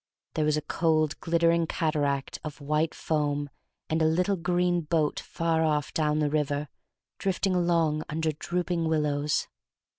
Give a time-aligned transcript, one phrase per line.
[0.33, 3.51] There was a cold, glittering cataract of white foam,
[3.87, 6.69] and a little green boat far off down the river,
[7.19, 9.47] drifting along under drooping willows.